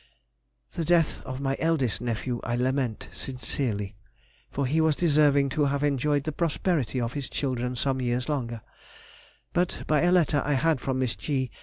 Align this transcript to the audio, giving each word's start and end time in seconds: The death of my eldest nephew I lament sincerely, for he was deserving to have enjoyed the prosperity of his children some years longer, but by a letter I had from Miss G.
The 0.71 0.83
death 0.83 1.21
of 1.27 1.39
my 1.39 1.55
eldest 1.59 2.01
nephew 2.01 2.39
I 2.43 2.55
lament 2.55 3.07
sincerely, 3.11 3.95
for 4.49 4.65
he 4.65 4.81
was 4.81 4.95
deserving 4.95 5.49
to 5.49 5.65
have 5.65 5.83
enjoyed 5.83 6.23
the 6.23 6.31
prosperity 6.31 6.99
of 6.99 7.13
his 7.13 7.29
children 7.29 7.75
some 7.75 8.01
years 8.01 8.27
longer, 8.27 8.63
but 9.53 9.83
by 9.85 10.01
a 10.01 10.11
letter 10.11 10.41
I 10.43 10.53
had 10.53 10.81
from 10.81 10.97
Miss 10.97 11.15
G. 11.15 11.51